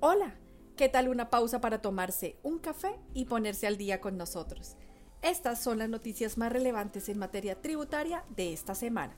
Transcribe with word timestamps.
Hola, 0.00 0.34
¿qué 0.76 0.90
tal 0.90 1.08
una 1.08 1.30
pausa 1.30 1.62
para 1.62 1.80
tomarse 1.80 2.36
un 2.42 2.58
café 2.58 2.96
y 3.14 3.24
ponerse 3.24 3.66
al 3.66 3.78
día 3.78 3.98
con 3.98 4.18
nosotros? 4.18 4.76
Estas 5.22 5.62
son 5.62 5.78
las 5.78 5.88
noticias 5.88 6.36
más 6.36 6.52
relevantes 6.52 7.08
en 7.08 7.18
materia 7.18 7.62
tributaria 7.62 8.22
de 8.36 8.52
esta 8.52 8.74
semana. 8.74 9.16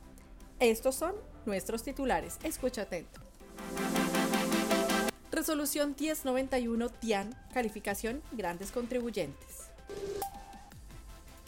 Estos 0.61 0.95
son 0.95 1.17
nuestros 1.47 1.83
titulares. 1.83 2.39
Escucha 2.45 2.83
atento. 2.83 3.21
Resolución 5.33 5.97
1091 5.99 6.91
TIAN, 6.91 7.35
calificación 7.53 8.23
grandes 8.31 8.71
contribuyentes. 8.71 9.71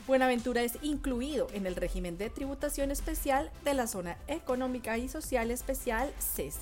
Buenaventura 0.09 0.63
es 0.63 0.77
incluido 0.83 1.47
en 1.53 1.67
el 1.67 1.77
régimen 1.77 2.19
de 2.19 2.31
tributación 2.31 2.91
especial 2.91 3.53
de 3.63 3.75
la 3.75 3.87
Zona 3.87 4.19
Económica 4.27 4.99
y 4.99 5.09
Social 5.09 5.53
Especial 5.53 6.13
CESI. 6.19 6.59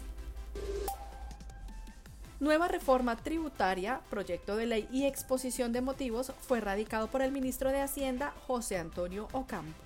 Nueva 2.40 2.68
reforma 2.68 3.16
tributaria, 3.16 4.00
proyecto 4.10 4.56
de 4.56 4.66
ley 4.66 4.88
y 4.92 5.06
exposición 5.06 5.72
de 5.72 5.80
motivos 5.80 6.32
fue 6.40 6.60
radicado 6.60 7.08
por 7.08 7.20
el 7.20 7.32
ministro 7.32 7.70
de 7.70 7.80
Hacienda, 7.80 8.32
José 8.46 8.78
Antonio 8.78 9.26
Ocampo. 9.32 9.76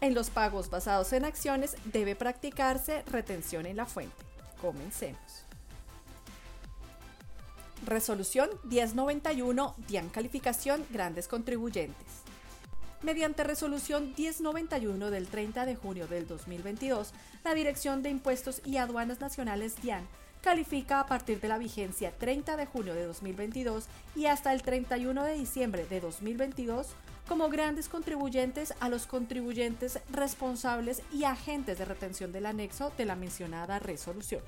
En 0.00 0.14
los 0.14 0.30
pagos 0.30 0.70
basados 0.70 1.12
en 1.12 1.26
acciones 1.26 1.76
debe 1.84 2.16
practicarse 2.16 3.02
retención 3.02 3.66
en 3.66 3.76
la 3.76 3.84
fuente. 3.84 4.16
Comencemos. 4.60 5.44
Resolución 7.84 8.48
1091, 8.64 9.74
DIAN 9.86 10.08
calificación 10.08 10.86
grandes 10.90 11.28
contribuyentes. 11.28 12.25
Mediante 13.06 13.44
resolución 13.44 14.14
1091 14.18 15.12
del 15.12 15.28
30 15.28 15.64
de 15.64 15.76
junio 15.76 16.08
del 16.08 16.26
2022, 16.26 17.12
la 17.44 17.54
Dirección 17.54 18.02
de 18.02 18.10
Impuestos 18.10 18.60
y 18.64 18.78
Aduanas 18.78 19.20
Nacionales 19.20 19.80
DIAN 19.80 20.08
califica 20.42 20.98
a 20.98 21.06
partir 21.06 21.40
de 21.40 21.46
la 21.46 21.56
vigencia 21.56 22.10
30 22.10 22.56
de 22.56 22.66
junio 22.66 22.96
de 22.96 23.06
2022 23.06 23.84
y 24.16 24.26
hasta 24.26 24.52
el 24.52 24.62
31 24.62 25.22
de 25.22 25.34
diciembre 25.34 25.86
de 25.86 26.00
2022 26.00 26.88
como 27.28 27.48
grandes 27.48 27.88
contribuyentes 27.88 28.74
a 28.80 28.88
los 28.88 29.06
contribuyentes 29.06 30.00
responsables 30.10 31.00
y 31.12 31.22
agentes 31.22 31.78
de 31.78 31.84
retención 31.84 32.32
del 32.32 32.46
anexo 32.46 32.90
de 32.98 33.04
la 33.04 33.14
mencionada 33.14 33.78
resolución. 33.78 34.42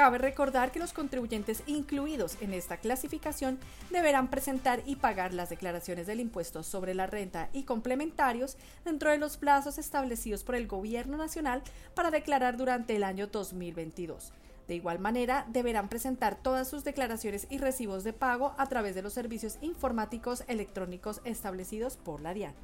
Cabe 0.00 0.16
recordar 0.16 0.72
que 0.72 0.78
los 0.78 0.94
contribuyentes 0.94 1.62
incluidos 1.66 2.38
en 2.40 2.54
esta 2.54 2.78
clasificación 2.78 3.58
deberán 3.90 4.30
presentar 4.30 4.82
y 4.86 4.96
pagar 4.96 5.34
las 5.34 5.50
declaraciones 5.50 6.06
del 6.06 6.20
impuesto 6.20 6.62
sobre 6.62 6.94
la 6.94 7.06
renta 7.06 7.50
y 7.52 7.64
complementarios 7.64 8.56
dentro 8.82 9.10
de 9.10 9.18
los 9.18 9.36
plazos 9.36 9.76
establecidos 9.76 10.42
por 10.42 10.54
el 10.54 10.66
Gobierno 10.66 11.18
Nacional 11.18 11.62
para 11.94 12.10
declarar 12.10 12.56
durante 12.56 12.96
el 12.96 13.04
año 13.04 13.26
2022. 13.26 14.32
De 14.66 14.74
igual 14.74 15.00
manera, 15.00 15.44
deberán 15.50 15.90
presentar 15.90 16.42
todas 16.42 16.66
sus 16.66 16.82
declaraciones 16.82 17.46
y 17.50 17.58
recibos 17.58 18.02
de 18.02 18.14
pago 18.14 18.54
a 18.56 18.70
través 18.70 18.94
de 18.94 19.02
los 19.02 19.12
servicios 19.12 19.58
informáticos 19.60 20.44
electrónicos 20.48 21.20
establecidos 21.24 21.98
por 21.98 22.22
la 22.22 22.32
DIAN. 22.32 22.54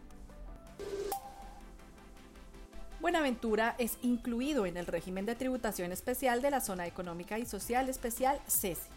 Buenaventura 3.07 3.77
es 3.79 3.99
incluido 4.03 4.67
en 4.67 4.77
el 4.77 4.85
régimen 4.85 5.27
de 5.27 5.37
tributación 5.37 5.93
especial 5.93 6.43
de 6.43 6.51
la 6.51 6.61
Zona 6.61 6.89
Económica 6.89 7.39
y 7.39 7.47
Social 7.47 7.89
Especial 7.89 8.41
CESI. 8.49 8.89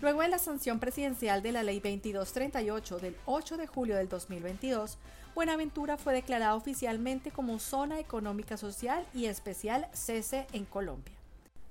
Luego 0.00 0.22
de 0.22 0.28
la 0.28 0.40
sanción 0.40 0.80
presidencial 0.80 1.40
de 1.40 1.52
la 1.52 1.62
Ley 1.62 1.76
2238 1.76 2.98
del 2.98 3.16
8 3.26 3.56
de 3.56 3.68
julio 3.68 3.94
del 3.94 4.08
2022, 4.08 4.98
Buenaventura 5.36 5.96
fue 5.96 6.14
declarada 6.14 6.56
oficialmente 6.56 7.30
como 7.30 7.60
Zona 7.60 8.00
Económica 8.00 8.56
Social 8.56 9.06
y 9.14 9.26
Especial 9.26 9.86
CESE 9.92 10.48
en 10.52 10.64
Colombia. 10.64 11.17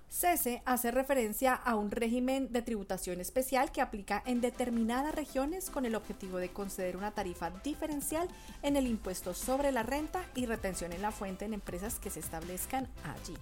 CESE 0.09 0.61
hace 0.66 0.89
referencia 0.91 1.54
a 1.54 1.76
un 1.76 1.92
régimen 1.92 2.52
de 2.52 2.61
tributación 2.61 3.20
especial 3.20 3.71
que 3.71 3.82
aplica 3.82 4.23
en 4.26 4.42
determinadas 4.42 5.14
regiones 5.14 5.70
con 5.70 5.86
el 5.86 5.95
objetivo 5.95 6.37
de 6.37 6.49
conceder 6.49 6.95
una 6.95 7.11
tarifa 7.11 7.52
diferencial 7.64 8.27
en 8.64 8.77
el 8.77 8.87
impuesto 8.87 9.33
sobre 9.33 9.71
la 9.71 9.83
renta 9.83 10.23
y 10.33 10.45
retención 10.45 10.93
en 10.93 11.02
la 11.02 11.11
fuente 11.11 11.45
en 11.45 11.54
empresas 11.54 11.99
que 11.99 12.09
se 12.09 12.21
establezcan 12.21 12.87
allí. 13.04 13.36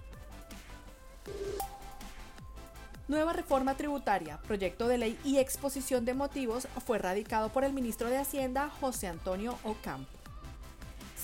Nueva 3.08 3.32
reforma 3.32 3.76
tributaria, 3.76 4.38
proyecto 4.38 4.88
de 4.88 4.98
ley 4.98 5.18
y 5.24 5.38
exposición 5.38 6.04
de 6.04 6.14
motivos 6.14 6.66
fue 6.84 6.98
radicado 6.98 7.50
por 7.50 7.62
el 7.62 7.72
ministro 7.72 8.10
de 8.10 8.18
Hacienda 8.18 8.68
José 8.80 9.06
Antonio 9.06 9.56
Ocampo 9.62 10.15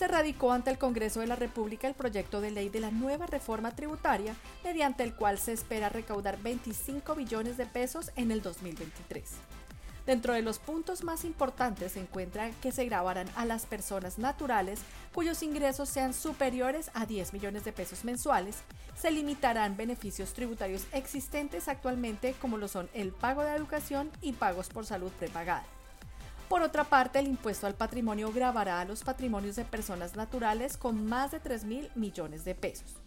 se 0.02 0.08
radicó 0.08 0.50
ante 0.50 0.68
el 0.68 0.78
Congreso 0.78 1.20
de 1.20 1.28
la 1.28 1.36
República 1.36 1.86
el 1.86 1.94
proyecto 1.94 2.40
de 2.40 2.50
ley 2.50 2.68
de 2.68 2.80
la 2.80 2.90
nueva 2.90 3.26
reforma 3.26 3.70
tributaria, 3.70 4.34
mediante 4.64 5.04
el 5.04 5.14
cual 5.14 5.38
se 5.38 5.52
espera 5.52 5.90
recaudar 5.90 6.42
25 6.42 7.14
billones 7.14 7.56
de 7.56 7.66
pesos 7.66 8.10
en 8.16 8.32
el 8.32 8.42
2023. 8.42 9.22
Dentro 10.04 10.34
de 10.34 10.42
los 10.42 10.58
puntos 10.58 11.04
más 11.04 11.24
importantes 11.24 11.92
se 11.92 12.00
encuentra 12.00 12.50
que 12.60 12.72
se 12.72 12.84
grabarán 12.84 13.28
a 13.36 13.44
las 13.44 13.64
personas 13.64 14.18
naturales 14.18 14.80
cuyos 15.14 15.40
ingresos 15.44 15.88
sean 15.88 16.14
superiores 16.14 16.90
a 16.94 17.06
10 17.06 17.32
millones 17.32 17.62
de 17.62 17.72
pesos 17.72 18.04
mensuales, 18.04 18.56
se 19.00 19.12
limitarán 19.12 19.76
beneficios 19.76 20.32
tributarios 20.32 20.84
existentes 20.90 21.68
actualmente 21.68 22.34
como 22.40 22.58
lo 22.58 22.66
son 22.66 22.90
el 22.92 23.12
pago 23.12 23.44
de 23.44 23.54
educación 23.54 24.10
y 24.20 24.32
pagos 24.32 24.68
por 24.68 24.84
salud 24.84 25.12
prepagada. 25.12 25.64
Por 26.52 26.60
otra 26.60 26.84
parte, 26.84 27.18
el 27.18 27.28
impuesto 27.28 27.66
al 27.66 27.76
patrimonio 27.76 28.30
grabará 28.30 28.78
a 28.78 28.84
los 28.84 29.04
patrimonios 29.04 29.56
de 29.56 29.64
personas 29.64 30.16
naturales 30.16 30.76
con 30.76 31.06
más 31.06 31.30
de 31.30 31.40
3 31.40 31.64
mil 31.64 31.90
millones 31.94 32.44
de 32.44 32.54
pesos. 32.54 33.00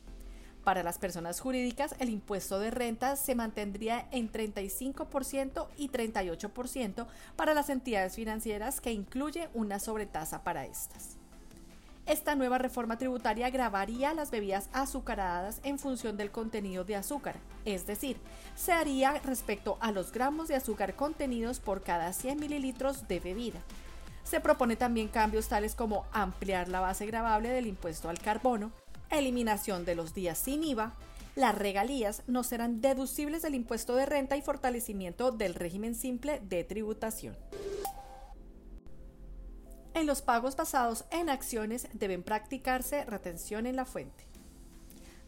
Para 0.64 0.82
las 0.82 0.98
personas 0.98 1.40
jurídicas, 1.42 1.94
el 2.00 2.10
impuesto 2.10 2.58
de 2.58 2.72
renta 2.72 3.16
se 3.16 3.36
mantendría 3.36 4.08
en 4.10 4.32
35% 4.32 5.68
y 5.78 5.90
38% 5.90 7.06
para 7.36 7.54
las 7.54 7.70
entidades 7.70 8.16
financieras, 8.16 8.82
que 8.82 8.92
incluye 8.92 9.48
una 9.54 9.78
sobretasa 9.78 10.44
para 10.44 10.66
estas. 10.66 11.15
Esta 12.06 12.36
nueva 12.36 12.60
reforma 12.60 13.00
tributaria 13.00 13.50
gravaría 13.50 14.14
las 14.14 14.30
bebidas 14.30 14.70
azucaradas 14.74 15.60
en 15.64 15.80
función 15.80 16.18
del 16.18 16.30
contenido 16.30 16.84
de 16.84 16.96
azúcar, 16.96 17.38
es 17.66 17.88
decir, 17.88 18.18
se 18.56 18.74
haría 18.74 19.20
respecto 19.24 19.78
a 19.82 19.92
los 19.92 20.12
gramos 20.12 20.48
de 20.48 20.56
azúcar 20.56 20.96
contenidos 20.96 21.60
por 21.60 21.82
cada 21.82 22.14
100 22.14 22.40
mililitros 22.40 23.08
de 23.08 23.20
bebida. 23.20 23.60
Se 24.24 24.40
propone 24.40 24.76
también 24.76 25.08
cambios 25.08 25.48
tales 25.48 25.74
como 25.74 26.06
ampliar 26.12 26.68
la 26.68 26.80
base 26.80 27.08
gravable 27.08 27.50
del 27.50 27.66
impuesto 27.66 28.08
al 28.08 28.20
carbono, 28.20 28.72
eliminación 29.10 29.84
de 29.84 29.96
los 29.96 30.14
días 30.14 30.38
sin 30.38 30.64
IVA, 30.64 30.94
las 31.36 31.56
regalías 31.56 32.22
no 32.28 32.44
serán 32.44 32.82
deducibles 32.82 33.42
del 33.42 33.56
impuesto 33.56 33.96
de 33.96 34.06
renta 34.06 34.38
y 34.38 34.42
fortalecimiento 34.42 35.32
del 35.32 35.54
régimen 35.54 35.94
simple 35.94 36.40
de 36.40 36.64
tributación. 36.64 37.36
En 39.96 40.08
los 40.08 40.22
pagos 40.22 40.58
basados 40.58 41.06
en 41.10 41.30
acciones 41.30 41.88
deben 41.94 42.22
practicarse 42.22 43.06
retención 43.06 43.66
en 43.66 43.78
la 43.78 43.86
fuente. 43.86 44.28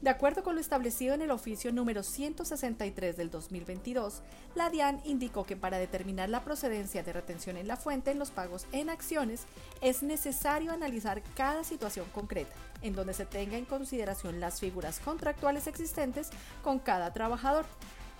De 0.02 0.10
acuerdo 0.10 0.44
con 0.44 0.56
lo 0.56 0.62
establecido 0.62 1.16
en 1.16 1.22
el 1.22 1.32
oficio 1.32 1.72
número 1.72 2.04
163 2.04 3.16
del 3.16 3.32
2022, 3.32 4.22
la 4.56 4.70
DIAN 4.70 5.00
indicó 5.06 5.46
que 5.46 5.56
para 5.56 5.78
determinar 5.78 6.28
la 6.28 6.44
procedencia 6.44 7.02
de 7.02 7.14
retención 7.14 7.56
en 7.56 7.70
la 7.70 7.78
fuente 7.78 8.12
en 8.12 8.20
los 8.20 8.30
pagos 8.30 8.68
en 8.74 8.90
acciones 8.90 9.46
es 9.80 10.04
necesario 10.04 10.74
analizar 10.74 11.24
cada 11.38 11.64
situación 11.64 12.06
concreta, 12.14 12.54
en 12.82 12.94
donde 12.94 13.14
se 13.14 13.26
tenga 13.26 13.58
en 13.58 13.66
consideración 13.66 14.42
las 14.42 14.60
figuras 14.60 15.00
contractuales 15.00 15.66
existentes 15.66 16.30
con 16.62 16.78
cada 16.78 17.14
trabajador, 17.14 17.66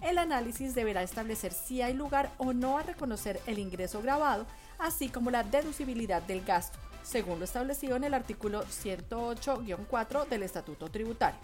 el 0.02 0.18
análisis 0.18 0.76
deberá 0.76 1.04
establecer 1.04 1.54
si 1.54 1.82
hay 1.82 1.94
lugar 1.94 2.32
o 2.38 2.54
no 2.54 2.78
a 2.78 2.84
reconocer 2.84 3.40
el 3.48 3.60
ingreso 3.60 4.02
grabado, 4.02 4.46
así 4.80 5.10
como 5.10 5.32
la 5.32 5.44
deducibilidad 5.44 6.22
del 6.22 6.44
gasto, 6.44 6.78
según 7.04 7.40
lo 7.40 7.46
establecido 7.46 7.96
en 7.96 8.04
el 8.04 8.14
artículo 8.14 8.64
108-4 8.66 10.28
del 10.28 10.44
Estatuto 10.44 10.90
Tributario. 10.90 11.40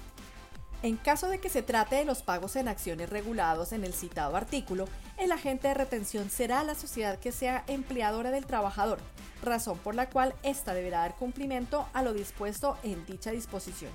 En 0.83 0.97
caso 0.97 1.29
de 1.29 1.39
que 1.39 1.47
se 1.47 1.61
trate 1.63 1.95
de 1.95 2.03
los 2.03 2.23
pagos 2.23 2.57
en 2.57 2.67
acciones 2.67 3.09
regulados 3.09 3.71
en 3.71 3.85
el 3.85 3.93
citado 3.93 4.35
artículo, 4.35 4.89
el 5.17 5.31
agente 5.31 5.69
de 5.69 5.75
retención 5.75 6.29
será 6.29 6.61
la 6.65 6.75
sociedad 6.75 7.19
que 7.19 7.31
sea 7.31 7.63
empleadora 7.67 8.31
del 8.31 8.45
trabajador, 8.45 8.99
razón 9.41 9.77
por 9.77 9.95
la 9.95 10.09
cual 10.09 10.35
ésta 10.43 10.73
deberá 10.73 10.99
dar 10.99 11.15
cumplimiento 11.15 11.87
a 11.93 12.01
lo 12.01 12.13
dispuesto 12.13 12.77
en 12.83 13.05
dicha 13.05 13.31
disposición. 13.31 13.91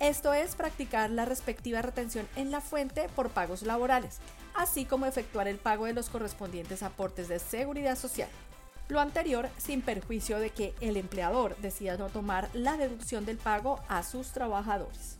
Esto 0.00 0.32
es 0.32 0.56
practicar 0.56 1.10
la 1.10 1.26
respectiva 1.26 1.82
retención 1.82 2.26
en 2.34 2.50
la 2.50 2.62
fuente 2.62 3.10
por 3.14 3.28
pagos 3.28 3.60
laborales, 3.60 4.20
así 4.54 4.86
como 4.86 5.04
efectuar 5.04 5.46
el 5.46 5.58
pago 5.58 5.84
de 5.84 5.92
los 5.92 6.08
correspondientes 6.08 6.82
aportes 6.82 7.28
de 7.28 7.38
seguridad 7.38 7.98
social. 7.98 8.30
Lo 8.88 8.98
anterior 8.98 9.50
sin 9.58 9.82
perjuicio 9.82 10.38
de 10.38 10.48
que 10.50 10.74
el 10.80 10.96
empleador 10.96 11.54
decida 11.58 11.98
no 11.98 12.08
tomar 12.08 12.48
la 12.54 12.78
deducción 12.78 13.26
del 13.26 13.36
pago 13.36 13.78
a 13.88 14.02
sus 14.02 14.28
trabajadores. 14.28 15.18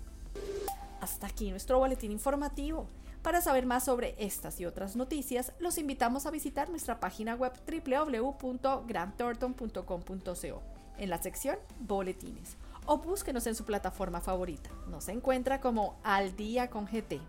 Hasta 1.02 1.26
aquí 1.26 1.50
nuestro 1.50 1.78
boletín 1.78 2.10
informativo. 2.10 2.88
Para 3.20 3.42
saber 3.42 3.66
más 3.66 3.84
sobre 3.84 4.14
estas 4.16 4.60
y 4.60 4.64
otras 4.64 4.96
noticias, 4.96 5.52
los 5.58 5.76
invitamos 5.76 6.24
a 6.24 6.30
visitar 6.30 6.70
nuestra 6.70 7.00
página 7.00 7.34
web 7.34 7.52
www.grantthornton.com.co 7.66 10.62
en 10.96 11.10
la 11.10 11.22
sección 11.22 11.58
Boletines 11.80 12.56
o 12.90 12.98
búsquenos 12.98 13.46
en 13.46 13.54
su 13.54 13.64
plataforma 13.64 14.20
favorita. 14.20 14.68
Nos 14.88 15.08
encuentra 15.08 15.60
como 15.60 15.94
Al 16.02 16.34
Día 16.34 16.70
con 16.70 16.86
GT. 16.86 17.20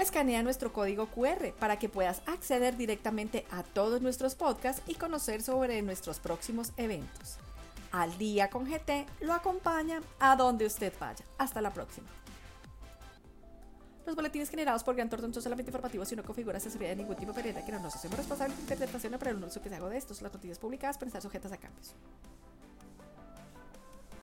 escanea 0.00 0.42
nuestro 0.42 0.72
código 0.72 1.08
QR 1.08 1.52
para 1.60 1.78
que 1.78 1.90
puedas 1.90 2.22
acceder 2.24 2.78
directamente 2.78 3.44
a 3.50 3.64
todos 3.64 4.00
nuestros 4.00 4.34
podcasts 4.34 4.82
y 4.86 4.94
conocer 4.94 5.42
sobre 5.42 5.82
nuestros 5.82 6.20
próximos 6.20 6.72
eventos. 6.78 7.36
Al 7.90 8.16
día 8.16 8.48
con 8.48 8.64
GT 8.64 9.06
lo 9.20 9.34
acompaña 9.34 10.00
a 10.18 10.36
donde 10.36 10.64
usted 10.64 10.94
vaya. 10.98 11.22
Hasta 11.36 11.60
la 11.60 11.70
próxima. 11.70 12.08
Los 14.06 14.16
boletines 14.16 14.48
generados 14.48 14.82
por 14.82 14.96
Gran 14.96 15.10
Tortón 15.10 15.34
son 15.34 15.42
solamente 15.42 15.68
informativos 15.68 16.10
y 16.12 16.16
no 16.16 16.24
configuran 16.24 16.56
asesoría 16.56 16.88
de 16.88 16.96
ningún 16.96 17.16
tipo 17.16 17.34
de 17.34 17.42
que 17.42 17.72
no 17.72 17.78
nos 17.78 17.94
hacemos 17.94 18.16
responsables 18.16 18.56
de 18.56 18.62
interpretación 18.62 19.12
o 19.12 19.18
por 19.18 19.28
el 19.28 19.44
uso 19.44 19.60
que 19.60 19.68
se 19.68 19.74
haga 19.74 19.90
de 19.90 19.98
estos. 19.98 20.22
Las 20.22 20.32
noticias 20.32 20.58
publicadas 20.58 20.96
pueden 20.96 21.08
estar 21.08 21.20
sujetas 21.20 21.52
a 21.52 21.58
cambios. 21.58 21.94